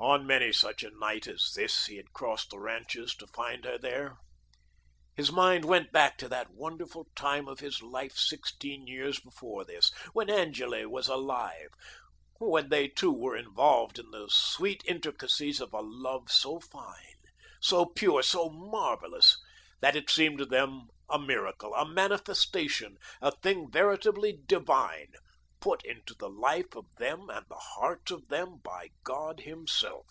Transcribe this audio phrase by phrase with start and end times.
[0.00, 3.76] On many such a night as this he had crossed the ranches to find her
[3.76, 4.16] there.
[5.16, 9.90] His mind went back to that wonderful time of his life sixteen years before this,
[10.12, 11.70] when Angele was alive,
[12.38, 17.18] when they two were involved in the sweet intricacies of a love so fine,
[17.60, 19.36] so pure, so marvellous
[19.80, 25.10] that it seemed to them a miracle, a manifestation, a thing veritably divine,
[25.60, 30.06] put into the life of them and the hearts of them by God Himself.